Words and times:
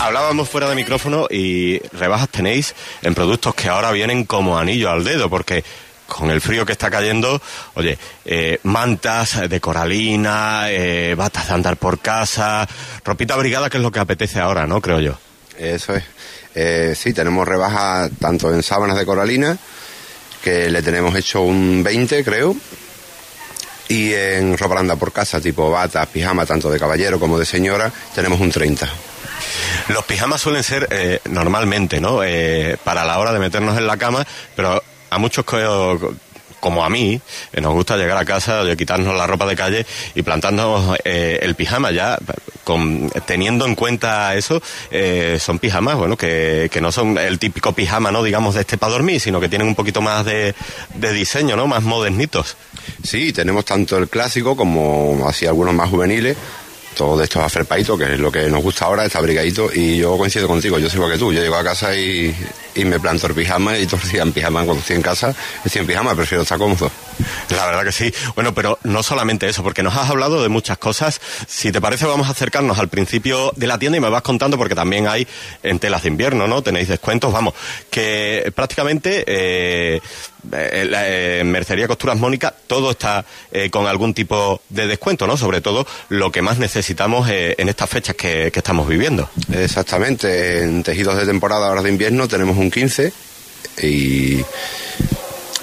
hablábamos 0.00 0.48
fuera 0.48 0.68
de 0.68 0.74
micrófono 0.74 1.26
y 1.30 1.78
rebajas 1.92 2.28
tenéis 2.28 2.74
en 3.02 3.14
productos 3.14 3.54
que 3.54 3.68
ahora 3.68 3.90
vienen 3.92 4.24
como 4.24 4.58
anillo 4.58 4.90
al 4.90 5.04
dedo, 5.04 5.28
porque 5.28 5.64
con 6.06 6.30
el 6.30 6.40
frío 6.40 6.66
que 6.66 6.72
está 6.72 6.90
cayendo, 6.90 7.40
oye, 7.74 7.98
eh, 8.24 8.60
mantas 8.64 9.48
de 9.48 9.60
coralina, 9.60 10.66
eh, 10.70 11.14
batas 11.16 11.48
de 11.48 11.54
andar 11.54 11.76
por 11.76 11.98
casa, 11.98 12.68
ropita 13.04 13.36
brigada, 13.36 13.70
que 13.70 13.78
es 13.78 13.82
lo 13.82 13.90
que 13.90 14.00
apetece 14.00 14.40
ahora, 14.40 14.66
¿no? 14.66 14.80
Creo 14.80 15.00
yo. 15.00 15.18
Eso 15.58 15.94
es. 15.94 16.04
Eh, 16.54 16.94
sí, 16.96 17.12
tenemos 17.12 17.46
rebajas 17.46 18.10
tanto 18.20 18.52
en 18.52 18.62
sábanas 18.62 18.96
de 18.96 19.06
coralina, 19.06 19.56
que 20.42 20.70
le 20.70 20.82
tenemos 20.82 21.14
hecho 21.16 21.40
un 21.42 21.82
20, 21.82 22.22
creo, 22.22 22.54
y 23.88 24.12
en 24.12 24.56
ropa 24.56 24.82
por 24.96 25.12
casa, 25.12 25.40
tipo 25.40 25.70
batas, 25.70 26.06
pijama, 26.08 26.46
tanto 26.46 26.70
de 26.70 26.78
caballero 26.78 27.18
como 27.18 27.38
de 27.38 27.44
señora, 27.44 27.92
tenemos 28.14 28.40
un 28.40 28.50
30. 28.50 28.88
Los 29.88 30.04
pijamas 30.04 30.40
suelen 30.40 30.62
ser 30.62 30.88
eh, 30.90 31.20
normalmente, 31.26 32.00
¿no? 32.00 32.22
Eh, 32.22 32.76
para 32.84 33.04
la 33.04 33.18
hora 33.18 33.32
de 33.32 33.38
meternos 33.38 33.76
en 33.76 33.86
la 33.86 33.96
cama, 33.96 34.26
pero 34.56 34.82
a 35.10 35.18
muchos 35.18 35.44
como 36.60 36.82
a 36.82 36.88
mí, 36.88 37.20
eh, 37.52 37.60
nos 37.60 37.74
gusta 37.74 37.96
llegar 37.98 38.16
a 38.16 38.24
casa, 38.24 38.64
de 38.64 38.74
quitarnos 38.76 39.14
la 39.14 39.26
ropa 39.26 39.46
de 39.46 39.54
calle 39.54 39.86
y 40.14 40.22
plantarnos 40.22 40.96
el 41.04 41.54
pijama 41.54 41.90
ya, 41.90 42.18
teniendo 43.26 43.66
en 43.66 43.74
cuenta 43.74 44.34
eso, 44.34 44.62
son 45.38 45.58
pijamas, 45.58 45.96
bueno, 45.96 46.16
que, 46.16 46.70
que, 46.72 46.80
no 46.80 46.90
son 46.90 47.18
el 47.18 47.38
típico 47.38 47.74
pijama, 47.74 48.10
¿no? 48.10 48.22
Digamos, 48.22 48.54
de 48.54 48.62
este 48.62 48.78
para 48.78 48.92
dormir, 48.92 49.20
sino 49.20 49.40
que 49.40 49.50
tienen 49.50 49.68
un 49.68 49.74
poquito 49.74 50.00
más 50.00 50.24
de, 50.24 50.54
de 50.94 51.12
diseño, 51.12 51.54
¿no? 51.54 51.66
Más 51.66 51.82
modernitos. 51.82 52.56
Sí, 53.02 53.34
tenemos 53.34 53.66
tanto 53.66 53.98
el 53.98 54.08
clásico 54.08 54.56
como 54.56 55.26
así 55.28 55.46
algunos 55.46 55.74
más 55.74 55.90
juveniles 55.90 56.36
todo 56.94 57.16
de 57.16 57.24
estos 57.24 57.42
aferpaditos, 57.42 57.98
que 57.98 58.14
es 58.14 58.18
lo 58.18 58.30
que 58.30 58.48
nos 58.48 58.62
gusta 58.62 58.86
ahora, 58.86 59.04
está 59.04 59.18
abrigadito, 59.18 59.70
y 59.72 59.98
yo 59.98 60.16
coincido 60.16 60.48
contigo, 60.48 60.78
yo 60.78 60.88
soy 60.88 60.98
igual 60.98 61.12
que 61.12 61.18
tú, 61.18 61.32
yo 61.32 61.42
llego 61.42 61.56
a 61.56 61.64
casa 61.64 61.94
y, 61.94 62.34
y 62.74 62.84
me 62.84 62.98
planto 63.00 63.26
el 63.26 63.34
pijama 63.34 63.78
y 63.78 63.86
todos 63.86 64.12
en 64.14 64.32
pijama, 64.32 64.64
cuando 64.64 64.80
estoy 64.80 64.96
en 64.96 65.02
casa 65.02 65.34
estoy 65.64 65.80
en 65.80 65.86
pijama, 65.86 66.14
prefiero 66.14 66.42
estar 66.42 66.58
cómodo. 66.58 66.90
La 67.50 67.66
verdad 67.66 67.84
que 67.84 67.92
sí. 67.92 68.12
Bueno, 68.34 68.54
pero 68.54 68.78
no 68.84 69.02
solamente 69.02 69.48
eso, 69.48 69.62
porque 69.62 69.82
nos 69.82 69.96
has 69.96 70.10
hablado 70.10 70.42
de 70.42 70.48
muchas 70.48 70.78
cosas. 70.78 71.20
Si 71.46 71.72
te 71.72 71.80
parece, 71.80 72.06
vamos 72.06 72.28
a 72.28 72.30
acercarnos 72.30 72.78
al 72.78 72.88
principio 72.88 73.52
de 73.56 73.66
la 73.66 73.78
tienda 73.78 73.98
y 73.98 74.00
me 74.00 74.08
vas 74.08 74.22
contando, 74.22 74.56
porque 74.56 74.74
también 74.74 75.06
hay 75.06 75.26
en 75.62 75.78
telas 75.78 76.02
de 76.02 76.08
invierno, 76.08 76.46
¿no? 76.46 76.62
Tenéis 76.62 76.88
descuentos, 76.88 77.32
vamos, 77.32 77.54
que 77.90 78.52
prácticamente 78.54 79.24
eh, 79.26 80.00
eh, 80.52 81.38
en 81.40 81.50
Mercería 81.50 81.86
Costuras 81.86 82.18
Mónica 82.18 82.54
todo 82.66 82.90
está 82.90 83.24
eh, 83.52 83.70
con 83.70 83.86
algún 83.86 84.14
tipo 84.14 84.60
de 84.68 84.86
descuento, 84.86 85.26
¿no? 85.26 85.36
Sobre 85.36 85.60
todo 85.60 85.86
lo 86.08 86.30
que 86.32 86.42
más 86.42 86.58
necesitamos 86.58 87.28
en 87.30 87.68
estas 87.68 87.88
fechas 87.90 88.16
que, 88.16 88.52
estamos 88.54 88.88
viviendo. 88.88 89.28
Exactamente. 89.52 90.62
En 90.62 90.82
tejidos 90.82 91.16
de 91.16 91.26
temporada, 91.26 91.68
ahora 91.68 91.82
de 91.82 91.90
invierno, 91.90 92.28
tenemos 92.28 92.56
un 92.56 92.70
15 92.70 93.12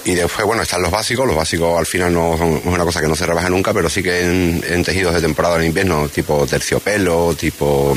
y 0.04 0.16
después, 0.16 0.46
bueno, 0.46 0.64
están 0.64 0.82
los 0.82 0.92
básicos. 0.92 1.28
Los 1.28 1.36
básicos 1.36 1.78
al 1.78 1.86
final 1.86 2.14
no 2.14 2.38
son 2.38 2.56
es 2.58 2.66
una 2.66 2.84
cosa 2.84 3.02
que 3.02 3.08
no 3.08 3.16
se 3.16 3.26
rebaja 3.26 3.50
nunca, 3.50 3.74
pero 3.74 3.90
sí 3.90 4.02
que 4.02 4.22
en, 4.22 4.84
tejidos 4.84 5.14
de 5.14 5.22
temporada 5.22 5.58
en 5.58 5.66
invierno, 5.66 6.10
tipo 6.10 6.46
terciopelo, 6.48 7.36
tipo 7.36 7.96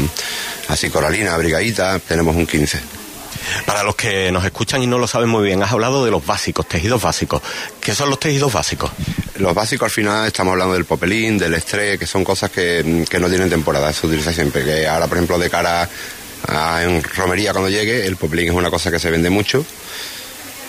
así 0.68 0.90
coralina, 0.90 1.36
brigadita, 1.36 1.98
tenemos 1.98 2.36
un 2.36 2.46
15. 2.46 3.03
Para 3.66 3.82
los 3.82 3.96
que 3.96 4.30
nos 4.32 4.44
escuchan 4.44 4.82
y 4.82 4.86
no 4.86 4.98
lo 4.98 5.06
saben 5.06 5.28
muy 5.28 5.44
bien, 5.44 5.62
has 5.62 5.72
hablado 5.72 6.04
de 6.04 6.10
los 6.10 6.24
básicos, 6.24 6.68
tejidos 6.68 7.02
básicos. 7.02 7.42
¿Qué 7.80 7.94
son 7.94 8.10
los 8.10 8.18
tejidos 8.20 8.52
básicos? 8.52 8.90
Los 9.36 9.54
básicos 9.54 9.86
al 9.86 9.90
final 9.90 10.26
estamos 10.26 10.52
hablando 10.52 10.74
del 10.74 10.84
popelín, 10.84 11.38
del 11.38 11.54
estrés, 11.54 11.98
que 11.98 12.06
son 12.06 12.24
cosas 12.24 12.50
que, 12.50 13.04
que 13.08 13.18
no 13.18 13.28
tienen 13.28 13.50
temporada, 13.50 13.92
se 13.92 14.06
utiliza 14.06 14.32
siempre. 14.32 14.64
Que 14.64 14.86
ahora, 14.86 15.06
por 15.06 15.18
ejemplo, 15.18 15.38
de 15.38 15.50
cara 15.50 15.88
a, 16.48 16.82
en 16.82 17.02
romería 17.02 17.52
cuando 17.52 17.70
llegue, 17.70 18.06
el 18.06 18.16
popelín 18.16 18.48
es 18.48 18.54
una 18.54 18.70
cosa 18.70 18.90
que 18.90 18.98
se 18.98 19.10
vende 19.10 19.30
mucho 19.30 19.64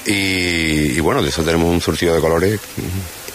y, 0.05 0.99
bueno, 0.99 1.23
de 1.23 1.29
eso 1.29 1.43
tenemos 1.43 1.69
un 1.69 1.81
surtido 1.81 2.13
de 2.13 2.21
colores 2.21 2.59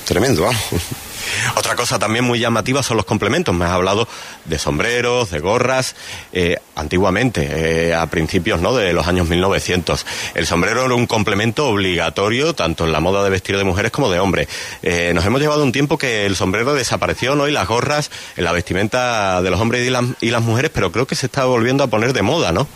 tremendo, 0.05 0.43
vamos. 0.43 0.63
Otra 1.57 1.77
cosa 1.77 1.99
también 1.99 2.25
muy 2.25 2.39
llamativa 2.39 2.83
son 2.83 2.97
los 2.97 3.07
complementos. 3.07 3.55
Me 3.55 3.65
has 3.65 3.73
hablado 3.73 4.09
de 4.45 4.59
sombreros, 4.59 5.31
de 5.31 5.41
gorras. 5.41 5.95
Eh, 6.33 6.57
antiguamente, 6.77 7.89
eh, 7.89 7.95
a 7.95 8.07
principios 8.07 8.61
¿no? 8.61 8.75
de 8.75 8.93
los 8.93 9.07
años 9.07 9.29
1900, 9.29 10.07
el 10.35 10.47
sombrero 10.47 10.85
era 10.85 10.95
un 10.95 11.07
complemento 11.07 11.69
obligatorio 11.69 12.55
tanto 12.55 12.85
en 12.85 12.93
la 12.93 13.01
moda 13.01 13.23
de 13.23 13.31
vestir 13.31 13.57
de 13.57 13.65
mujeres 13.65 13.93
como 13.93 14.11
de 14.11 14.19
hombres. 14.19 14.49
Eh, 14.83 15.13
nos 15.15 15.25
hemos 15.25 15.41
llevado 15.41 15.63
un 15.63 15.73
tiempo 15.73 15.99
que 15.99 16.27
el 16.27 16.37
sombrero 16.37 16.75
desapareció 16.75 17.35
¿no? 17.35 17.49
y 17.49 17.53
las 17.53 17.69
gorras 17.69 18.11
en 18.37 18.45
la 18.45 18.53
vestimenta 18.53 19.43
de 19.43 19.51
los 19.51 19.61
hombres 19.61 19.87
y 19.87 19.91
las, 19.91 20.05
y 20.21 20.31
las 20.31 20.43
mujeres, 20.43 20.71
pero 20.73 20.91
creo 20.93 21.07
que 21.07 21.15
se 21.15 21.27
está 21.27 21.45
volviendo 21.45 21.85
a 21.85 21.89
poner 21.89 22.13
de 22.13 22.23
moda, 22.23 22.53
¿no? 22.53 22.67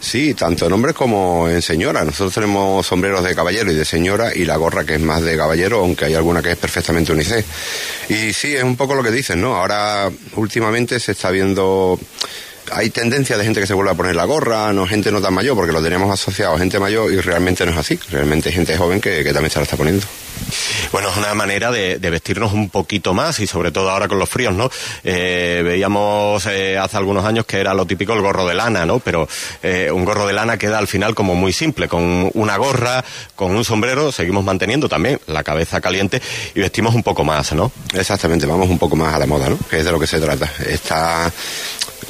Sí, 0.00 0.34
tanto 0.34 0.66
en 0.66 0.72
hombres 0.72 0.94
como 0.94 1.48
en 1.48 1.62
señora. 1.62 2.04
Nosotros 2.04 2.34
tenemos 2.34 2.86
sombreros 2.86 3.24
de 3.24 3.34
caballero 3.34 3.72
y 3.72 3.74
de 3.74 3.84
señora 3.84 4.32
y 4.34 4.44
la 4.44 4.56
gorra 4.56 4.84
que 4.84 4.94
es 4.94 5.00
más 5.00 5.22
de 5.22 5.36
caballero, 5.36 5.80
aunque 5.80 6.04
hay 6.04 6.14
alguna 6.14 6.42
que 6.42 6.52
es 6.52 6.56
perfectamente 6.56 7.12
unisex. 7.12 7.44
Y 8.08 8.32
sí, 8.32 8.54
es 8.54 8.62
un 8.62 8.76
poco 8.76 8.94
lo 8.94 9.02
que 9.02 9.10
dicen, 9.10 9.40
¿no? 9.40 9.56
Ahora 9.56 10.10
últimamente 10.36 11.00
se 11.00 11.12
está 11.12 11.30
viendo 11.30 11.98
hay 12.72 12.90
tendencia 12.90 13.36
de 13.36 13.44
gente 13.44 13.60
que 13.60 13.66
se 13.66 13.74
vuelve 13.74 13.92
a 13.92 13.94
poner 13.94 14.16
la 14.16 14.24
gorra, 14.24 14.72
no 14.72 14.86
gente 14.86 15.12
no 15.12 15.20
tan 15.20 15.34
mayor, 15.34 15.54
porque 15.56 15.72
lo 15.72 15.82
tenemos 15.82 16.10
asociado 16.10 16.54
a 16.54 16.58
gente 16.58 16.78
mayor 16.78 17.12
y 17.12 17.20
realmente 17.20 17.64
no 17.64 17.72
es 17.72 17.78
así. 17.78 17.98
Realmente 18.10 18.48
hay 18.48 18.54
gente 18.54 18.76
joven 18.76 19.00
que, 19.00 19.22
que 19.22 19.32
también 19.32 19.50
se 19.50 19.58
la 19.58 19.64
está 19.64 19.76
poniendo. 19.76 20.06
Bueno, 20.92 21.10
es 21.10 21.16
una 21.16 21.34
manera 21.34 21.70
de, 21.70 21.98
vestirnos 21.98 22.52
un 22.52 22.70
poquito 22.70 23.12
más 23.12 23.40
y 23.40 23.46
sobre 23.46 23.72
todo 23.72 23.90
ahora 23.90 24.08
con 24.08 24.18
los 24.18 24.28
fríos, 24.28 24.54
¿no? 24.54 24.70
Eh, 25.04 25.62
veíamos 25.64 26.46
eh, 26.46 26.78
hace 26.78 26.96
algunos 26.96 27.24
años 27.24 27.44
que 27.46 27.58
era 27.58 27.74
lo 27.74 27.86
típico 27.86 28.12
el 28.12 28.22
gorro 28.22 28.46
de 28.46 28.54
lana, 28.54 28.86
¿no? 28.86 29.00
Pero 29.00 29.28
eh, 29.62 29.90
un 29.92 30.04
gorro 30.04 30.26
de 30.26 30.32
lana 30.32 30.58
queda 30.58 30.78
al 30.78 30.86
final 30.86 31.14
como 31.14 31.34
muy 31.34 31.52
simple, 31.52 31.88
con 31.88 32.30
una 32.34 32.56
gorra, 32.56 33.04
con 33.34 33.54
un 33.54 33.64
sombrero, 33.64 34.12
seguimos 34.12 34.44
manteniendo 34.44 34.88
también 34.88 35.20
la 35.26 35.42
cabeza 35.42 35.80
caliente 35.80 36.22
y 36.54 36.60
vestimos 36.60 36.94
un 36.94 37.02
poco 37.02 37.24
más, 37.24 37.52
¿no? 37.52 37.72
Exactamente, 37.94 38.46
vamos 38.46 38.68
un 38.68 38.78
poco 38.78 38.96
más 38.96 39.14
a 39.14 39.18
la 39.18 39.26
moda, 39.26 39.48
¿no? 39.48 39.58
Que 39.68 39.78
es 39.78 39.84
de 39.84 39.92
lo 39.92 39.98
que 39.98 40.06
se 40.06 40.20
trata. 40.20 40.50
Está 40.66 41.30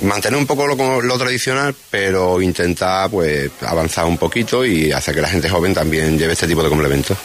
mantener 0.02 0.38
un 0.38 0.46
poco 0.46 0.66
lo, 0.66 1.00
lo, 1.00 1.18
tradicional, 1.18 1.74
pero 1.90 2.40
intentar 2.42 3.08
pues 3.10 3.50
avanzar 3.62 4.04
un 4.04 4.18
poquito 4.18 4.64
y 4.64 4.92
hacer 4.92 5.14
que 5.14 5.22
la 5.22 5.28
gente 5.28 5.48
joven 5.48 5.72
también 5.74 6.18
lleve 6.18 6.34
este 6.34 6.46
tipo 6.46 6.62
de 6.62 6.68
complementos. 6.68 7.16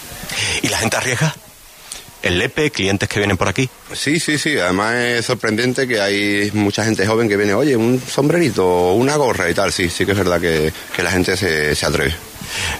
¿Y 0.61 0.67
la 0.69 0.77
gente 0.77 0.97
arriesga? 0.97 1.35
¿El 2.21 2.37
LEPE, 2.37 2.69
clientes 2.69 3.09
que 3.09 3.19
vienen 3.19 3.35
por 3.35 3.47
aquí? 3.47 3.67
Sí, 3.93 4.19
sí, 4.19 4.37
sí. 4.37 4.57
Además 4.59 4.93
es 4.95 5.25
sorprendente 5.25 5.87
que 5.87 5.99
hay 5.99 6.51
mucha 6.53 6.85
gente 6.85 7.07
joven 7.07 7.27
que 7.27 7.35
viene, 7.35 7.53
oye, 7.55 7.75
un 7.75 7.99
sombrerito, 7.99 8.93
una 8.93 9.15
gorra 9.15 9.49
y 9.49 9.55
tal. 9.55 9.71
Sí, 9.71 9.89
sí 9.89 10.05
que 10.05 10.11
es 10.11 10.17
verdad 10.17 10.39
que, 10.39 10.71
que 10.95 11.01
la 11.01 11.09
gente 11.09 11.35
se, 11.35 11.73
se 11.73 11.85
atreve. 11.85 12.13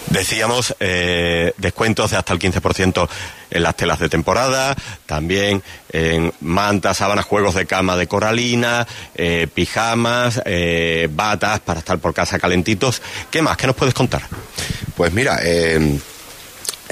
Decíamos 0.08 0.76
eh, 0.80 1.54
descuentos 1.58 2.12
de 2.12 2.18
hasta 2.18 2.34
el 2.34 2.40
15% 2.40 3.10
en 3.50 3.64
las 3.64 3.76
telas 3.76 4.00
de 4.00 4.10
temporada, 4.10 4.76
también 5.06 5.64
en 5.92 6.32
mantas, 6.42 6.98
sábanas, 6.98 7.26
juegos 7.26 7.56
de 7.56 7.66
cama 7.66 7.96
de 7.98 8.08
coralina, 8.08 8.86
eh, 9.16 9.48
pijamas, 9.52 10.42
eh, 10.46 11.08
batas 11.12 11.62
para 11.62 11.80
estar 11.80 11.98
por 12.00 12.14
casa 12.14 12.38
calentitos. 12.38 13.02
¿Qué 13.32 13.42
más? 13.42 13.58
¿Qué 13.58 13.66
nos 13.66 13.76
puedes 13.76 13.94
contar? 13.96 14.22
Pues 14.96 15.14
mira, 15.14 15.40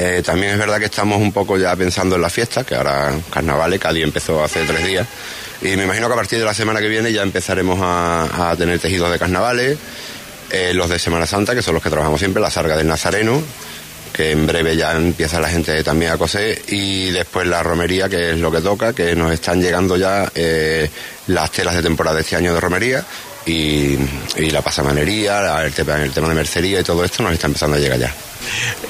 eh, 0.02 0.24
también 0.24 0.54
es 0.54 0.58
verdad 0.58 0.80
que 0.80 0.86
estamos 0.86 1.18
un 1.18 1.34
poco 1.34 1.58
ya 1.58 1.76
pensando 1.76 2.16
en 2.16 2.22
la 2.22 2.30
fiesta, 2.30 2.64
que 2.64 2.74
ahora 2.74 3.14
carnavales, 3.30 3.82
Cádiz 3.82 4.06
empezó 4.06 4.42
hace 4.42 4.64
tres 4.64 4.86
días. 4.86 5.06
Y 5.62 5.76
me 5.76 5.84
imagino 5.84 6.08
que 6.08 6.14
a 6.14 6.16
partir 6.16 6.40
de 6.40 6.46
la 6.46 6.54
semana 6.54 6.80
que 6.80 6.88
viene 6.88 7.12
ya 7.12 7.22
empezaremos 7.22 7.78
a, 7.82 8.56
tener 8.58 8.80
tejidos 8.80 9.12
de 9.12 9.20
carnavales, 9.20 9.78
eh, 10.52 10.72
los 10.74 10.90
de 10.90 11.00
Semana 11.00 11.26
Santa, 11.26 11.54
que 11.54 11.62
son 11.62 11.74
los 11.74 11.84
que 11.84 11.90
trabajamos 11.90 12.18
siempre, 12.18 12.42
la 12.42 12.50
sarga 12.50 12.78
del 12.78 12.88
Nazareno, 12.88 13.44
que 14.14 14.32
en 14.32 14.48
breve 14.48 14.78
ya 14.78 14.94
empieza 14.94 15.38
la 15.42 15.50
gente 15.50 15.84
también 15.84 16.14
a 16.14 16.18
coser, 16.18 16.62
y 16.68 17.10
después 17.12 17.46
la 17.46 17.62
romería, 17.62 18.08
que 18.08 18.32
es 18.32 18.40
lo 18.40 18.54
que 18.54 18.62
toca, 18.62 18.94
que 18.94 19.18
nos 19.18 19.34
están 19.34 19.62
llegando 19.62 19.98
ya 19.98 20.32
eh, 20.34 20.90
las 21.28 21.52
telas 21.52 21.76
de 21.76 21.82
temporada 21.82 22.16
de 22.16 22.22
este 22.22 22.38
año 22.38 22.54
de 22.54 22.62
romería, 22.62 23.06
y, 23.46 23.98
la 24.50 24.62
pasamanería, 24.62 25.66
el 25.66 25.74
tema, 25.74 26.02
el 26.02 26.14
tema 26.14 26.30
de 26.30 26.36
mercería 26.36 26.80
y 26.80 26.84
todo 26.84 27.04
esto 27.04 27.22
nos 27.22 27.34
está 27.34 27.48
empezando 27.48 27.76
a 27.76 27.80
llegar 27.82 28.00
ya. 28.00 28.16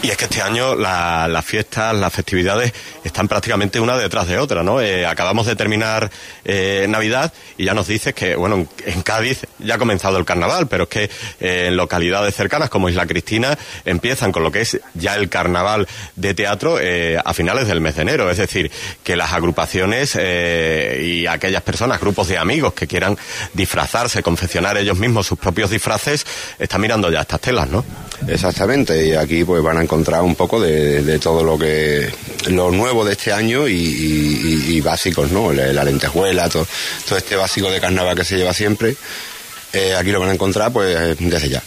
Y 0.02 0.10
es 0.10 0.18
que 0.18 0.26
este 0.26 0.42
año 0.42 0.76
las 0.76 1.46
fiestas, 1.46 1.96
las 1.96 2.14
festividades 2.14 2.74
están 3.04 3.28
prácticamente 3.28 3.80
una 3.80 3.98
detrás 3.98 4.28
de 4.28 4.38
otra, 4.38 4.64
¿no? 4.64 4.82
Eh, 4.82 5.06
acabamos 5.06 5.46
de 5.46 5.56
terminar 5.56 6.10
eh, 6.46 6.86
Navidad 6.90 7.34
y 7.58 7.66
ya 7.66 7.74
nos 7.74 7.88
dices 7.88 8.14
que, 8.14 8.36
bueno, 8.36 8.68
en, 8.86 9.02
Cádiz 9.02 9.46
ya 9.60 9.76
ha 9.76 9.78
comenzado 9.78 10.18
el 10.18 10.26
carnaval, 10.26 10.68
pero 10.68 10.84
es 10.84 10.90
que 10.90 11.04
eh, 11.40 11.66
en 11.68 11.76
localidades 11.76 12.36
cercanas 12.36 12.70
como 12.70 12.90
Isla 12.90 13.08
Cristina 13.08 13.58
empiezan 13.86 14.32
con 14.32 14.44
lo 14.44 14.52
que 14.52 14.62
es 14.62 14.80
ya 14.94 15.16
el 15.16 15.30
carnaval 15.30 15.88
de 16.16 16.34
teatro 16.34 16.78
a 17.24 17.34
finales 17.34 17.68
del 17.68 17.82
mes 17.82 17.96
de 17.96 18.02
enero. 18.04 18.30
Es 18.30 18.38
decir, 18.38 18.72
que 19.04 19.16
las 19.16 19.34
agrupaciones 19.34 20.16
y 20.16 21.28
aquellas 21.28 21.62
personas, 21.62 22.00
grupos 22.00 22.28
de 22.28 22.38
amigos 22.38 22.74
que 22.74 22.88
quieran 22.88 23.18
disfrazarse, 23.54 24.24
confeccionar 24.24 24.78
ellos 24.78 24.98
mismos 24.98 25.28
sus 25.28 25.40
propios 25.40 25.70
disfraces, 25.70 26.26
están 26.58 26.82
mirando 26.82 27.12
ya 27.12 27.22
estas 27.22 27.42
telas, 27.42 27.70
¿no? 27.70 27.84
Exactamente, 28.28 29.08
y 29.08 29.14
aquí 29.14 29.44
pues 29.44 29.64
van 29.64 29.78
a 29.78 29.84
encontrar 29.84 30.22
un 30.22 30.36
poco 30.36 30.60
de, 30.60 31.20
todo 31.20 31.44
lo 31.44 31.58
que 31.58 32.10
lo 32.48 32.72
nuevo 32.72 33.06
de 33.06 33.14
este 33.14 33.32
año 33.32 33.68
y, 33.68 34.82
básicos, 34.82 35.32
¿no? 35.32 35.52
La, 35.54 35.84
lentejuela, 35.84 36.50
todo, 36.50 36.68
todo, 37.08 37.18
este 37.18 37.36
básico 37.36 37.70
de 37.72 37.80
carnaval 37.80 38.16
que 38.16 38.26
se 38.26 38.38
lleva 38.38 38.54
siempre. 38.54 38.96
eh, 39.74 39.96
aquí 39.96 40.12
lo 40.12 40.20
van 40.20 40.30
a 40.30 40.34
encontrar 40.34 40.72
pues 40.72 41.18
desde 41.20 41.50
ya. 41.50 41.64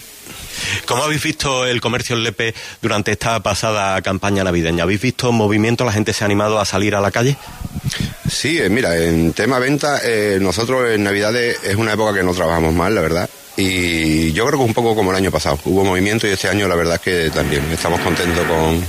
¿Cómo 0.87 1.05
habéis 1.05 1.23
visto 1.23 1.67
el 1.67 1.81
comercio 1.81 2.17
en 2.17 2.23
Lepe 2.23 2.55
durante 2.81 3.13
esta 3.13 3.41
pasada 3.41 4.01
campaña 4.03 4.45
navideña? 4.45 4.85
¿Habéis 4.85 5.01
visto 5.01 5.33
movimiento? 5.33 5.85
¿La 5.85 5.93
gente 5.93 6.13
se 6.13 6.25
ha 6.25 6.27
animado 6.27 6.61
a 6.61 6.65
salir 6.65 6.95
a 6.95 7.01
la 7.01 7.11
calle? 7.11 7.37
Sí, 8.33 8.59
eh, 8.59 8.71
mira, 8.71 8.97
en 8.97 9.35
tema 9.35 9.59
venta, 9.59 10.01
eh, 10.03 10.39
nosotros 10.41 10.91
en 10.91 11.05
Navidades 11.05 11.59
es 11.63 11.77
una 11.77 11.93
época 11.93 12.15
que 12.15 12.23
no 12.23 12.33
trabajamos 12.33 12.73
mal, 12.73 12.95
la 12.95 13.03
verdad. 13.03 13.31
Y 13.59 14.33
yo 14.33 14.47
creo 14.47 14.59
que 14.59 14.65
un 14.65 14.75
poco 14.75 14.97
como 14.97 15.11
el 15.11 15.19
año 15.19 15.31
pasado. 15.31 15.59
Hubo 15.67 15.85
movimiento 15.85 16.27
y 16.27 16.31
este 16.31 16.49
año 16.49 16.67
la 16.67 16.75
verdad 16.75 16.95
es 16.95 17.01
que 17.03 17.31
también 17.31 17.63
estamos 17.71 18.01
contentos 18.01 18.45
con, 18.47 18.83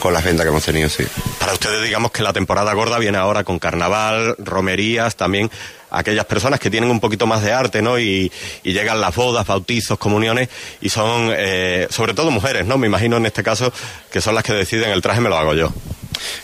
con 0.00 0.12
las 0.12 0.22
ventas 0.22 0.44
que 0.44 0.50
hemos 0.50 0.62
tenido, 0.62 0.90
sí. 0.90 1.04
Para 1.38 1.54
ustedes, 1.54 1.82
digamos 1.82 2.12
que 2.12 2.22
la 2.22 2.34
temporada 2.34 2.74
gorda 2.74 2.98
viene 2.98 3.16
ahora 3.16 3.42
con 3.42 3.58
carnaval, 3.58 4.36
romerías, 4.38 5.16
también 5.16 5.50
aquellas 5.90 6.26
personas 6.26 6.60
que 6.60 6.70
tienen 6.70 6.90
un 6.90 7.00
poquito 7.00 7.26
más 7.26 7.42
de 7.42 7.52
arte, 7.52 7.80
¿no? 7.80 7.98
Y, 7.98 8.30
llegan 8.62 9.00
las 9.00 9.16
bodas, 9.16 9.46
bautizos, 9.46 9.98
comuniones, 9.98 10.50
y 10.82 10.90
son 10.90 11.32
eh, 11.34 11.88
sobre 11.90 12.12
todo 12.12 12.30
mujeres, 12.30 12.66
¿no? 12.66 12.76
Me 12.76 12.86
imagino 12.86 13.16
en 13.16 13.24
este 13.24 13.42
caso 13.42 13.72
que 14.12 14.20
son 14.20 14.34
las 14.34 14.44
que 14.44 14.52
deciden 14.52 14.90
el 14.90 15.00
traje 15.00 15.22
me 15.22 15.30
lo 15.30 15.38
hago 15.38 15.54
yo. 15.54 15.72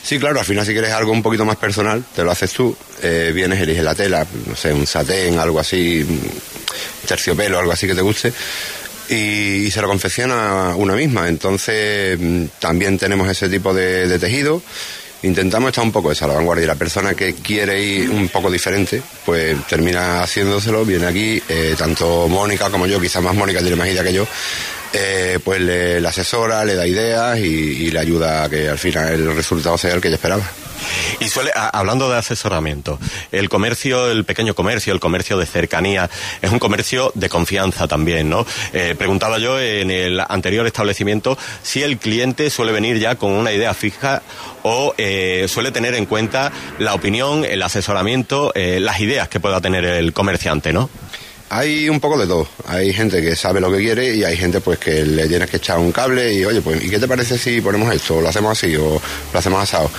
Sí, 0.03 0.19
claro, 0.19 0.39
al 0.39 0.47
final 0.47 0.65
si 0.65 0.73
quieres 0.73 0.93
algo 0.93 1.13
un 1.13 1.23
poquito 1.23 1.45
más 1.45 1.57
personal, 1.57 2.05
te 2.15 2.23
lo 2.23 2.31
haces 2.31 2.53
tú, 2.53 2.77
eh, 3.03 3.33
vienes, 3.35 3.61
eliges 3.61 3.85
la 3.85 3.95
tela, 3.95 4.27
no 4.47 4.57
sé, 4.57 4.73
un 4.73 4.87
satén, 4.87 5.39
algo 5.39 5.61
así, 5.61 6.07
terciopelo, 7.07 7.59
algo 7.59 7.73
así 7.73 7.87
que 7.87 7.95
te 7.95 8.03
guste, 8.03 8.33
y, 9.09 9.71
se 9.71 9.81
lo 9.81 9.89
confecciona 9.89 10.75
una 10.77 10.95
misma. 10.95 11.29
Entonces 11.29 12.19
mm, 12.19 12.45
también 12.59 12.99
tenemos 12.99 13.29
ese 13.29 13.49
tipo 13.49 13.73
de, 13.75 14.19
tejido. 14.19 14.63
Intentamos 15.23 15.71
estar 15.71 15.83
un 15.83 15.93
poco 15.93 16.13
esa, 16.13 16.27
la 16.27 16.35
vanguardia. 16.35 16.65
Y 16.65 16.69
la 16.69 16.75
persona 16.75 17.15
que 17.15 17.35
quiere 17.35 17.83
ir 17.83 18.11
un 18.11 18.29
poco 18.29 18.51
diferente, 18.51 19.03
pues 19.25 19.57
termina 19.67 20.23
haciéndoselo, 20.23 20.85
viene 20.85 21.07
aquí, 21.07 21.43
eh, 21.49 21.75
tanto 21.77 22.29
Mónica 22.29 22.71
como 22.71 22.87
yo, 22.87 23.01
quizás 23.01 23.23
más 23.23 23.35
Mónica 23.35 23.61
tiene 23.61 23.77
más 23.77 23.89
idea 23.89 24.05
que 24.05 24.13
yo, 24.13 24.27
eh, 24.99 25.39
pues 25.45 25.61
le, 25.61 26.07
asesora, 26.07 26.65
le 26.65 26.75
da 26.75 26.87
ideas 26.87 27.39
y, 27.39 27.91
le 27.91 27.99
ayuda 27.99 28.45
a 28.45 28.49
que 28.49 28.69
al 28.69 28.79
final 28.79 29.13
el 29.13 29.37
resultado 29.37 29.77
sea 29.77 29.95
el 29.95 30.01
que 30.01 30.09
ella 30.09 30.17
esperaba. 30.17 30.43
Y 31.21 31.29
suele, 31.29 31.51
hablando 31.55 32.11
de 32.11 32.19
asesoramiento, 32.19 32.99
el 33.33 33.49
comercio, 33.49 34.11
el 34.11 34.25
pequeño 34.25 34.55
comercio, 34.55 34.93
el 34.93 35.01
comercio 35.01 35.39
de 35.39 35.47
cercanía, 35.47 36.11
es 36.43 36.51
un 36.51 36.59
comercio 36.59 37.13
de 37.15 37.29
confianza 37.29 37.89
también, 37.89 38.29
¿no? 38.29 38.47
Eh, 38.73 38.95
preguntaba 38.97 39.39
yo 39.39 39.59
en 39.61 39.91
el 39.91 40.21
anterior 40.21 40.67
establecimiento 40.67 41.39
si 41.63 41.83
el 41.83 41.99
cliente 41.99 42.51
suele 42.51 42.73
venir 42.73 42.99
ya 42.99 43.17
con 43.17 43.33
una 43.33 43.53
idea 43.53 43.73
fija 43.75 44.23
o 44.63 44.95
eh, 44.99 45.47
suele 45.49 45.73
tener 45.73 45.95
en 45.95 46.07
cuenta 46.07 46.53
la 46.79 46.95
opinión, 46.95 47.45
el 47.45 47.63
asesoramiento, 47.63 48.53
eh, 48.55 48.79
las 48.81 49.01
ideas 49.01 49.29
que 49.29 49.41
pueda 49.41 49.61
tener 49.61 49.85
el 49.85 50.13
comerciante, 50.13 50.73
¿no? 50.73 50.91
Hay 51.49 51.89
un 51.89 52.01
poco 52.01 52.19
de 52.19 52.27
todo. 52.27 52.49
Hay 52.67 52.93
gente 52.93 53.23
que 53.23 53.37
sabe 53.37 53.61
lo 53.61 53.71
que 53.71 53.79
quiere 53.79 54.15
y 54.15 54.25
hay 54.25 54.37
gente 54.37 54.61
pues 54.61 54.79
que 54.79 55.05
le 55.05 55.29
tienes 55.29 55.49
que 55.49 55.59
echar 55.59 55.79
un 55.79 55.93
cable 55.93 56.33
y 56.35 56.45
oye, 56.45 56.61
pues 56.61 56.83
¿y 56.83 56.91
qué 56.91 56.99
te 56.99 57.07
parece 57.07 57.39
si 57.39 57.61
ponemos 57.61 57.95
esto? 57.95 58.17
O 58.17 58.21
lo 58.21 58.29
hacemos 58.29 58.59
así 58.59 58.75
o 58.77 59.01
lo 59.33 59.39
hacemos 59.39 59.63
asado. 59.63 59.91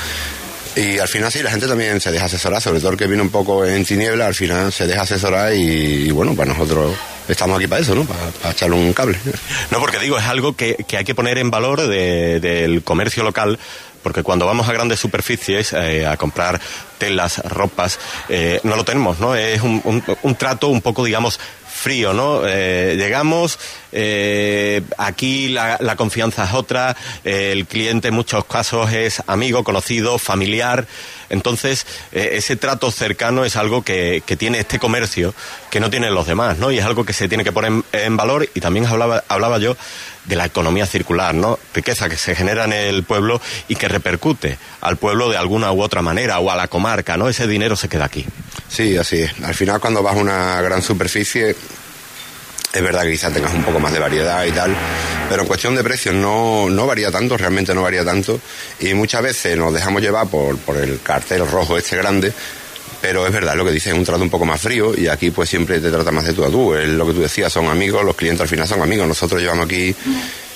Y 0.76 1.00
al 1.00 1.08
final 1.08 1.32
sí, 1.32 1.42
la 1.42 1.50
gente 1.50 1.68
también 1.68 2.00
se 2.00 2.12
deja 2.12 2.26
asesorar, 2.26 2.62
sobre 2.62 2.80
todo 2.80 2.92
el 2.92 2.98
que 2.98 3.08
viene 3.08 3.24
un 3.24 3.30
poco 3.30 3.66
en 3.66 3.84
tiniebla, 3.84 4.28
al 4.28 4.36
final 4.36 4.72
se 4.72 4.86
deja 4.86 5.02
asesorar 5.02 5.52
y, 5.56 6.12
bueno, 6.12 6.36
para 6.36 6.54
nosotros 6.54 6.94
estamos 7.28 7.58
aquí 7.58 7.68
para 7.68 7.82
eso, 7.82 7.96
¿no? 7.96 8.06
Para, 8.06 8.52
echarle 8.52 8.76
un 8.76 8.94
cable. 8.94 9.20
No, 9.72 9.80
porque 9.80 10.00
digo, 10.00 10.18
es 10.18 10.26
algo 10.26 10.56
que, 10.56 10.78
hay 10.98 11.04
que 11.04 11.16
poner 11.16 11.38
en 11.38 11.52
valor 11.52 11.88
del 11.88 12.84
comercio 12.84 13.24
local, 13.24 13.60
porque 14.02 14.24
cuando 14.24 14.46
vamos 14.46 14.68
a 14.70 14.74
grandes 14.74 15.00
superficies 15.00 15.74
eh, 15.74 16.06
a 16.06 16.16
comprar 16.16 16.60
telas, 16.98 17.40
ropas, 17.40 18.00
eh, 18.30 18.60
no 18.64 18.76
lo 18.76 18.86
tenemos, 18.86 19.20
¿no? 19.20 19.36
Es 19.36 19.62
un, 19.62 19.82
un, 20.22 20.36
trato 20.36 20.70
un 20.70 20.82
poco, 20.82 21.04
digamos, 21.04 21.40
frío, 21.78 22.14
¿no? 22.14 22.42
Eh, 22.46 22.96
llegamos, 22.98 23.60
eh, 23.92 24.82
aquí 24.98 25.50
la, 25.50 25.96
confianza 25.96 26.46
es 26.46 26.54
otra, 26.54 26.96
el 27.24 27.66
cliente 27.68 28.10
en 28.10 28.16
muchos 28.16 28.46
casos 28.46 28.92
es 28.92 29.24
amigo, 29.28 29.64
conocido, 29.64 30.18
familiar, 30.18 30.88
entonces 31.30 31.86
eh, 32.12 32.32
ese 32.34 32.56
trato 32.56 32.92
cercano 32.92 33.46
es 33.46 33.56
algo 33.56 33.84
que, 33.84 34.24
tiene 34.38 34.60
este 34.60 34.80
comercio 34.80 35.34
que 35.70 35.80
no 35.80 35.90
tienen 35.90 36.14
los 36.14 36.28
demás, 36.28 36.58
¿no? 36.58 36.72
Y 36.72 36.80
es 36.80 36.86
algo 36.86 37.06
que 37.06 37.14
se 37.14 37.28
tiene 37.28 37.44
que 37.44 37.52
poner 37.52 37.84
en, 37.92 38.18
valor 38.18 38.50
y 38.54 38.60
también 38.60 38.86
hablaba, 38.86 39.24
hablaba 39.28 39.60
yo 39.60 39.78
de 40.28 40.36
la 40.36 40.46
economía 40.46 40.86
circular, 40.86 41.34
¿no? 41.34 41.58
Riqueza 41.74 42.10
que 42.10 42.18
se 42.18 42.36
genera 42.36 42.66
en 42.66 42.74
el 42.74 43.04
pueblo 43.04 43.42
y 43.68 43.76
que 43.76 43.88
repercute 43.88 44.58
al 44.82 44.98
pueblo 44.98 45.30
de 45.30 45.38
alguna 45.38 45.72
u 45.72 45.82
otra 45.82 46.02
manera 46.02 46.40
o 46.40 46.52
a 46.52 46.56
la 46.56 46.68
comarca, 46.68 47.18
¿no? 47.18 47.30
Ese 47.30 47.48
dinero 47.48 47.76
se 47.76 47.90
queda 47.90 48.06
aquí. 48.06 48.26
Sí, 48.68 48.98
así 48.98 49.22
es. 49.22 49.32
Al 49.44 49.56
final 49.56 49.80
cuando 49.80 50.04
vas 50.04 50.16
a 50.16 50.20
una 50.20 50.62
gran 50.62 50.82
superficie 50.82 51.56
es 52.74 52.84
verdad 52.84 53.04
que 53.04 53.12
quizás 53.12 53.34
tengas 53.34 53.54
un 53.54 53.64
poco 53.64 53.80
más 53.80 53.94
de 53.94 54.00
variedad 54.00 54.46
y 54.46 54.52
tal, 54.52 54.76
pero 55.30 55.42
en 55.42 55.48
cuestión 55.48 55.74
de 55.76 55.84
precios 55.84 56.14
no, 56.14 56.70
no 56.70 56.86
varía 56.86 57.10
tanto, 57.10 57.38
realmente 57.38 57.74
no 57.74 57.82
varía 57.82 58.04
tanto, 58.04 58.40
y 58.80 58.94
muchas 58.94 59.24
veces 59.24 59.58
nos 59.58 59.74
dejamos 59.74 60.02
llevar 60.02 60.28
por, 60.28 60.58
por 60.58 60.78
el 60.78 61.02
cartel 61.02 61.48
rojo 61.50 61.78
este 61.78 61.96
grande, 61.96 62.34
pero 63.02 63.26
es 63.26 63.34
verdad 63.34 63.56
lo 63.56 63.66
que 63.66 63.72
dices, 63.72 63.94
es 63.94 63.98
un 63.98 64.06
trato 64.06 64.24
un 64.24 64.30
poco 64.30 64.46
más 64.46 64.60
frío 64.60 64.94
y 64.98 65.08
aquí 65.08 65.32
pues 65.32 65.50
siempre 65.50 65.80
te 65.80 65.90
trata 65.90 66.12
más 66.12 66.26
de 66.26 66.34
tú 66.34 66.44
a 66.44 66.50
tú, 66.50 66.74
es 66.76 66.88
lo 66.88 67.06
que 67.06 67.14
tú 67.14 67.22
decías, 67.22 67.52
son 67.52 67.68
amigos, 67.68 68.04
los 68.04 68.16
clientes 68.16 68.42
al 68.42 68.48
final 68.48 68.68
son 68.68 68.82
amigos, 68.82 69.08
nosotros 69.08 69.42
llevamos 69.42 69.66
aquí 69.66 69.96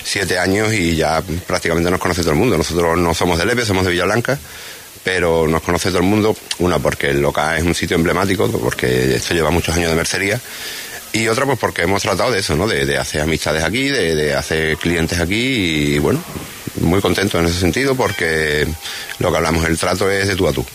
siete 0.03 0.37
años 0.39 0.73
y 0.73 0.95
ya 0.95 1.21
prácticamente 1.45 1.91
nos 1.91 1.99
conoce 1.99 2.21
todo 2.21 2.31
el 2.31 2.37
mundo, 2.37 2.57
nosotros 2.57 2.97
no 2.97 3.13
somos 3.13 3.37
de 3.37 3.45
Lepe, 3.45 3.65
somos 3.65 3.85
de 3.85 3.91
Villablanca, 3.91 4.37
pero 5.03 5.47
nos 5.47 5.61
conoce 5.61 5.89
todo 5.89 5.99
el 5.99 6.05
mundo, 6.05 6.35
una 6.59 6.79
porque 6.79 7.09
el 7.09 7.21
local 7.21 7.57
es 7.57 7.63
un 7.63 7.75
sitio 7.75 7.95
emblemático, 7.95 8.49
porque 8.49 9.15
esto 9.15 9.33
lleva 9.33 9.49
muchos 9.51 9.75
años 9.75 9.89
de 9.89 9.95
mercería, 9.95 10.39
y 11.13 11.27
otra 11.27 11.45
pues 11.45 11.59
porque 11.59 11.83
hemos 11.83 12.01
tratado 12.01 12.31
de 12.31 12.39
eso, 12.39 12.55
¿no? 12.55 12.67
De, 12.67 12.97
hacer 12.97 13.21
amistades 13.21 13.63
aquí, 13.63 13.89
de, 13.89 14.33
hacer 14.33 14.77
clientes 14.77 15.19
aquí 15.19 15.35
y 15.95 15.99
bueno, 15.99 16.23
muy 16.79 17.01
contento 17.01 17.39
en 17.39 17.45
ese 17.45 17.59
sentido 17.59 17.95
porque 17.95 18.65
lo 19.19 19.31
que 19.31 19.37
hablamos, 19.37 19.65
el 19.65 19.77
trato 19.77 20.09
es 20.09 20.27
de 20.27 20.35
tú 20.35 20.47
a 20.47 20.53
tú. 20.53 20.65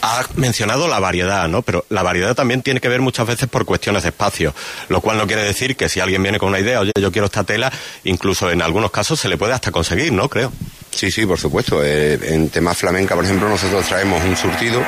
Has 0.00 0.36
mencionado 0.36 0.88
la 0.88 1.00
variedad, 1.00 1.48
¿no? 1.48 1.62
Pero 1.62 1.84
la 1.88 2.02
variedad 2.02 2.34
también 2.34 2.62
tiene 2.62 2.80
que 2.80 2.88
ver 2.88 3.00
muchas 3.00 3.26
veces 3.26 3.48
por 3.48 3.64
cuestiones 3.64 4.02
de 4.02 4.10
espacio, 4.10 4.54
lo 4.88 5.00
cual 5.00 5.18
no 5.18 5.26
quiere 5.26 5.42
decir 5.42 5.76
que 5.76 5.88
si 5.88 6.00
alguien 6.00 6.22
viene 6.22 6.38
con 6.38 6.50
una 6.50 6.60
idea, 6.60 6.80
oye, 6.80 6.92
yo 6.98 7.12
quiero 7.12 7.26
esta 7.26 7.44
tela, 7.44 7.72
incluso 8.04 8.50
en 8.50 8.62
algunos 8.62 8.90
casos 8.90 9.20
se 9.20 9.28
le 9.28 9.36
puede 9.36 9.52
hasta 9.52 9.70
conseguir, 9.70 10.12
¿no? 10.12 10.28
Creo. 10.28 10.52
Sí, 10.90 11.10
sí, 11.10 11.26
por 11.26 11.38
supuesto. 11.38 11.82
Eh, 11.82 12.18
en 12.22 12.50
temas 12.50 12.76
flamenca, 12.76 13.14
por 13.14 13.24
ejemplo, 13.24 13.48
nosotros 13.48 13.86
traemos 13.86 14.22
un 14.24 14.36
surtido, 14.36 14.84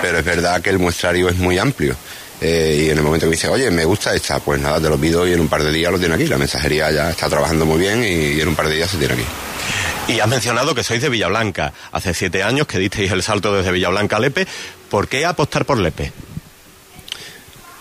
pero 0.00 0.18
es 0.18 0.24
verdad 0.24 0.60
que 0.62 0.70
el 0.70 0.78
muestrario 0.78 1.28
es 1.28 1.36
muy 1.36 1.58
amplio. 1.58 1.96
Eh, 2.40 2.84
y 2.84 2.90
en 2.90 2.98
el 2.98 3.02
momento 3.02 3.26
que 3.26 3.30
me 3.30 3.36
dice, 3.36 3.48
oye, 3.48 3.70
me 3.70 3.84
gusta 3.84 4.14
esta, 4.14 4.38
pues 4.38 4.60
nada, 4.60 4.80
te 4.80 4.88
lo 4.88 4.96
pido 4.96 5.26
y 5.26 5.32
en 5.32 5.40
un 5.40 5.48
par 5.48 5.62
de 5.62 5.72
días 5.72 5.90
lo 5.90 5.98
tiene 5.98 6.14
aquí. 6.14 6.26
La 6.26 6.38
mensajería 6.38 6.90
ya 6.90 7.10
está 7.10 7.28
trabajando 7.28 7.66
muy 7.66 7.78
bien 7.78 8.04
y, 8.04 8.40
en 8.40 8.48
un 8.48 8.54
par 8.54 8.68
de 8.68 8.76
días 8.76 8.90
se 8.90 8.96
tiene 8.96 9.14
aquí. 9.14 9.24
Y 10.08 10.20
has 10.20 10.28
mencionado 10.28 10.74
que 10.74 10.82
sois 10.82 11.02
de 11.02 11.10
Villablanca. 11.10 11.74
Hace 11.92 12.14
siete 12.14 12.42
años 12.42 12.66
que 12.66 12.78
disteis 12.78 13.12
el 13.12 13.22
salto 13.22 13.54
desde 13.54 13.70
Villablanca 13.70 14.16
a 14.16 14.20
Lepe. 14.20 14.46
¿Por 14.88 15.06
qué 15.06 15.26
apostar 15.26 15.66
por 15.66 15.78
Lepe? 15.78 16.10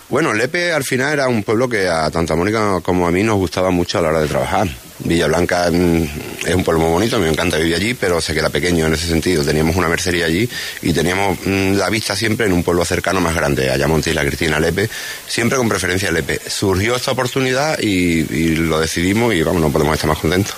Bueno, 0.09 0.33
Lepe 0.33 0.73
al 0.73 0.83
final 0.83 1.13
era 1.13 1.29
un 1.29 1.43
pueblo 1.43 1.69
que 1.69 1.87
a 1.87 2.09
tanto 2.11 2.33
a 2.33 2.35
Mónica 2.35 2.81
como 2.81 3.07
a 3.07 3.11
mí 3.11 3.23
nos 3.23 3.37
gustaba 3.37 3.71
mucho 3.71 3.99
a 3.99 4.01
la 4.01 4.09
hora 4.09 4.21
de 4.21 4.27
trabajar. 4.27 4.67
Villa 4.99 5.27
Blanca 5.27 5.69
mm, 5.71 6.03
es 6.45 6.55
un 6.55 6.63
pueblo 6.65 6.81
muy 6.81 6.91
bonito, 6.91 7.17
me 7.17 7.29
encanta 7.29 7.57
vivir 7.57 7.75
allí, 7.75 7.93
pero 7.93 8.19
se 8.19 8.33
queda 8.33 8.49
pequeño 8.49 8.87
en 8.87 8.93
ese 8.93 9.07
sentido. 9.07 9.45
Teníamos 9.45 9.77
una 9.77 9.87
mercería 9.87 10.25
allí 10.25 10.49
y 10.81 10.91
teníamos 10.91 11.37
mm, 11.45 11.73
la 11.73 11.89
vista 11.89 12.13
siempre 12.13 12.45
en 12.45 12.51
un 12.51 12.63
pueblo 12.63 12.83
cercano 12.83 13.21
más 13.21 13.35
grande, 13.35 13.69
Ayamonte 13.69 14.11
y 14.11 14.13
la 14.13 14.25
Cristina 14.25 14.59
Lepe, 14.59 14.89
siempre 15.27 15.57
con 15.57 15.69
preferencia 15.69 16.09
a 16.09 16.11
Lepe. 16.11 16.41
Surgió 16.45 16.97
esta 16.97 17.11
oportunidad 17.11 17.79
y, 17.79 18.25
y 18.33 18.55
lo 18.55 18.79
decidimos 18.79 19.33
y 19.33 19.43
vamos, 19.43 19.61
no 19.61 19.71
podemos 19.71 19.93
estar 19.93 20.09
más 20.09 20.19
contentos. 20.19 20.55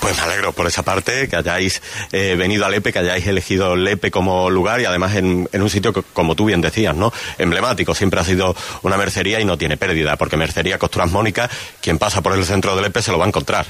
Pues 0.00 0.16
me 0.16 0.22
alegro 0.22 0.52
por 0.52 0.66
esa 0.66 0.82
parte, 0.82 1.28
que 1.28 1.36
hayáis 1.36 1.82
eh, 2.12 2.34
venido 2.38 2.64
a 2.66 2.70
Lepe, 2.70 2.92
que 2.92 3.00
hayáis 3.00 3.26
elegido 3.26 3.76
Lepe 3.76 4.10
como 4.10 4.50
lugar 4.50 4.80
y 4.80 4.84
además 4.84 5.14
en, 5.16 5.48
un 5.52 5.70
sitio 5.70 5.92
que, 5.92 6.02
como 6.12 6.34
tú 6.34 6.46
bien 6.46 6.60
decías, 6.60 6.94
¿no? 6.94 7.12
Emblemático, 7.38 7.94
siempre 7.94 8.20
ha 8.20 8.24
sido 8.24 8.54
una 8.82 8.96
mercería 8.96 9.40
y 9.40 9.44
no 9.44 9.58
tiene 9.58 9.76
pérdida, 9.76 10.16
porque 10.16 10.36
Mercería 10.36 10.78
Costuras 10.78 11.10
Mónica, 11.10 11.50
quien 11.80 11.98
pasa 11.98 12.22
por 12.22 12.34
el 12.34 12.44
centro 12.44 12.76
de 12.76 12.82
Lepe 12.82 13.02
se 13.02 13.12
lo 13.12 13.18
va 13.18 13.24
a 13.24 13.28
encontrar. 13.28 13.66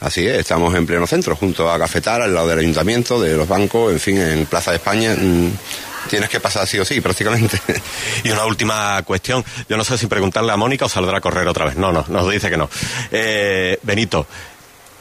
Así 0.00 0.26
es, 0.26 0.38
estamos 0.38 0.74
en 0.74 0.86
pleno 0.86 1.06
centro, 1.06 1.36
junto 1.36 1.70
a 1.70 1.78
Cafetar, 1.78 2.22
al 2.22 2.34
lado 2.34 2.48
del 2.48 2.58
ayuntamiento, 2.60 3.20
de 3.20 3.36
los 3.36 3.48
bancos, 3.48 3.92
en 3.92 4.00
fin, 4.00 4.18
en 4.18 4.46
Plaza 4.46 4.70
de 4.70 4.76
España. 4.76 5.14
Mm, 5.18 5.50
tienes 6.08 6.28
que 6.28 6.40
pasar 6.40 6.66
sí 6.66 6.78
o 6.78 6.84
sí, 6.84 7.00
prácticamente. 7.02 7.58
Y 8.22 8.30
una 8.30 8.44
última 8.44 9.02
cuestión. 9.02 9.44
Yo 9.68 9.76
no 9.76 9.84
sé 9.84 9.96
si 9.98 10.06
preguntarle 10.06 10.52
a 10.52 10.56
Mónica 10.56 10.84
o 10.84 10.88
saldrá 10.88 11.18
a 11.18 11.20
correr 11.20 11.46
otra 11.48 11.66
vez. 11.66 11.76
No, 11.76 11.92
no, 11.92 12.04
nos 12.08 12.30
dice 12.30 12.50
que 12.50 12.56
no. 12.56 12.68
Eh, 13.10 13.78
Benito, 13.82 14.26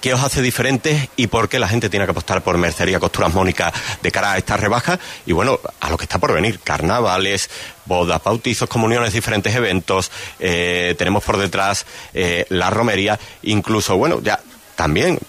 ¿Qué 0.04 0.14
os 0.14 0.22
hace 0.22 0.42
diferentes 0.42 1.08
y 1.16 1.28
por 1.28 1.48
qué 1.48 1.60
la 1.60 1.70
gente 1.70 1.90
tiene 1.90 2.06
que 2.06 2.12
apostar 2.12 2.44
por 2.44 2.58
Mercería 2.58 3.00
Costuras 3.00 3.34
Mónica 3.34 3.72
de 4.02 4.12
cara 4.12 4.34
a 4.34 4.38
esta 4.38 4.58
rebaja? 4.58 5.00
Y 5.26 5.32
bueno, 5.32 5.62
a 5.80 5.90
lo 5.90 5.96
que 5.96 6.04
está 6.04 6.20
por 6.20 6.34
venir, 6.34 6.60
carnavales, 6.60 7.50
bodas, 7.86 8.22
bautizos, 8.22 8.68
comuniones, 8.68 9.14
diferentes 9.14 9.56
eventos. 9.56 10.12
Eh, 10.42 10.94
tenemos 10.98 11.24
por 11.24 11.38
detrás 11.38 11.86
eh, 12.14 12.46
la 12.50 12.70
romería, 12.70 13.18
incluso, 13.44 13.96
bueno, 13.96 14.20
ya 14.22 14.42
también 14.76 15.20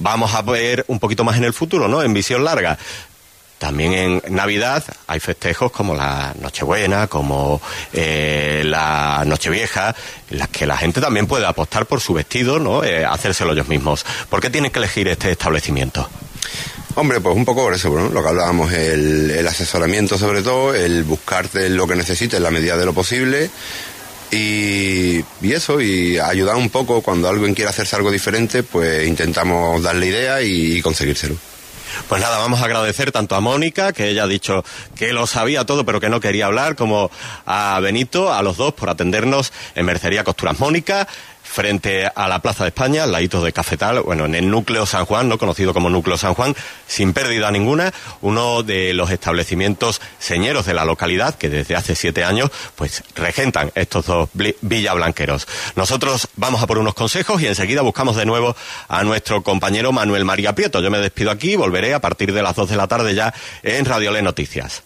vamos 0.00 0.34
a 0.34 0.42
ver 0.42 0.84
un 0.88 0.98
poquito 0.98 1.22
más 1.22 1.36
en 1.36 1.44
el 1.44 1.52
futuro, 1.52 1.86
¿no? 1.86 2.02
En 2.02 2.12
visión 2.12 2.42
larga 2.42 2.76
también 3.64 3.94
en 3.94 4.22
Navidad 4.28 4.84
hay 5.06 5.20
festejos 5.20 5.72
como 5.72 5.94
la 5.94 6.34
Nochebuena, 6.38 7.06
como 7.06 7.62
eh, 7.94 8.62
la 8.62 9.22
Nochevieja, 9.24 9.96
en 10.30 10.38
las 10.38 10.48
que 10.50 10.66
la 10.66 10.76
gente 10.76 11.00
también 11.00 11.26
puede 11.26 11.46
apostar 11.46 11.86
por 11.86 12.02
su 12.02 12.12
vestido, 12.12 12.58
¿no? 12.58 12.84
Eh, 12.84 13.06
hacérselo 13.06 13.54
ellos 13.54 13.68
mismos. 13.68 14.04
¿Por 14.28 14.42
qué 14.42 14.50
tienen 14.50 14.70
que 14.70 14.80
elegir 14.80 15.08
este 15.08 15.30
establecimiento? 15.30 16.06
Hombre, 16.96 17.22
pues 17.22 17.34
un 17.34 17.46
poco 17.46 17.62
por 17.62 17.72
eso, 17.72 17.88
¿no? 17.88 18.10
lo 18.10 18.22
que 18.22 18.28
hablábamos, 18.28 18.70
el, 18.70 19.30
el 19.30 19.48
asesoramiento 19.48 20.18
sobre 20.18 20.42
todo, 20.42 20.74
el 20.74 21.02
buscarte 21.04 21.70
lo 21.70 21.88
que 21.88 21.96
necesites 21.96 22.36
en 22.36 22.42
la 22.42 22.50
medida 22.50 22.76
de 22.76 22.84
lo 22.84 22.92
posible, 22.92 23.50
y, 24.30 25.24
eso, 25.42 25.80
y 25.80 26.18
ayudar 26.18 26.56
un 26.56 26.68
poco 26.68 27.00
cuando 27.00 27.28
alguien 27.28 27.54
quiere 27.54 27.70
hacerse 27.70 27.96
algo 27.96 28.10
diferente, 28.10 28.62
pues 28.62 29.06
intentamos 29.06 29.82
darle 29.82 30.06
idea 30.06 30.42
y, 30.42 30.82
conseguírselo. 30.82 31.36
Pues 32.08 32.20
nada, 32.20 32.38
vamos 32.38 32.60
a 32.60 32.64
agradecer 32.64 33.12
tanto 33.12 33.34
a 33.34 33.40
Mónica, 33.40 33.92
que 33.92 34.08
ella 34.08 34.24
ha 34.24 34.28
dicho 34.28 34.64
que 34.96 35.12
lo 35.12 35.26
sabía 35.26 35.64
todo 35.64 35.84
pero 35.84 36.00
que 36.00 36.08
no 36.08 36.20
quería 36.20 36.46
hablar, 36.46 36.76
como 36.76 37.10
a 37.46 37.78
Benito, 37.80 38.32
a 38.32 38.42
los 38.42 38.56
dos 38.56 38.74
por 38.74 38.90
atendernos 38.90 39.52
en 39.74 39.86
Mercería 39.86 40.24
Costuras. 40.24 40.58
Mónica 40.60 41.08
frente 41.44 42.10
a 42.12 42.26
la 42.26 42.40
Plaza 42.40 42.64
de 42.64 42.68
España, 42.68 43.04
al 43.04 43.12
ladito 43.12 43.44
de 43.44 43.52
Cafetal, 43.52 44.00
bueno, 44.00 44.24
en 44.24 44.34
el 44.34 44.50
núcleo 44.50 44.86
San 44.86 45.04
Juan, 45.04 45.28
no 45.28 45.38
conocido 45.38 45.72
como 45.72 45.90
núcleo 45.90 46.16
San 46.16 46.34
Juan, 46.34 46.56
sin 46.86 47.12
pérdida 47.12 47.50
ninguna, 47.50 47.92
uno 48.22 48.62
de 48.62 48.92
los 48.94 49.10
establecimientos 49.10 50.00
señeros 50.18 50.66
de 50.66 50.74
la 50.74 50.84
localidad 50.84 51.36
que 51.36 51.48
desde 51.48 51.76
hace 51.76 51.94
siete 51.94 52.24
años, 52.24 52.50
pues 52.74 53.04
regentan 53.14 53.70
estos 53.74 54.06
dos 54.06 54.28
villablanqueros. 54.62 55.46
Nosotros 55.76 56.28
vamos 56.36 56.62
a 56.62 56.66
por 56.66 56.78
unos 56.78 56.94
consejos 56.94 57.40
y 57.42 57.46
enseguida 57.46 57.82
buscamos 57.82 58.16
de 58.16 58.26
nuevo 58.26 58.56
a 58.88 59.04
nuestro 59.04 59.42
compañero 59.42 59.92
Manuel 59.92 60.24
María 60.24 60.54
Prieto. 60.54 60.80
Yo 60.80 60.90
me 60.90 60.98
despido 60.98 61.30
aquí 61.30 61.52
y 61.52 61.56
volveré 61.56 61.94
a 61.94 62.00
partir 62.00 62.32
de 62.32 62.42
las 62.42 62.56
dos 62.56 62.70
de 62.70 62.76
la 62.76 62.88
tarde 62.88 63.14
ya 63.14 63.32
en 63.62 63.84
Radio 63.84 64.10
Le 64.10 64.22
Noticias. 64.22 64.82